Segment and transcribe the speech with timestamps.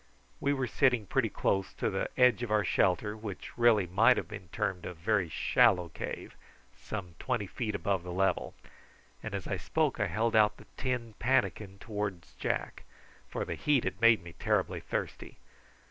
[0.39, 4.27] We were sitting pretty close to the edge of our shelter, which really might have
[4.27, 6.33] been termed a very shallow cave,
[6.75, 8.55] some twenty feet above the level;
[9.21, 12.81] and as I spoke I held out the tin pannikin towards Jack,
[13.29, 15.37] for the heat had made me terribly thirsty.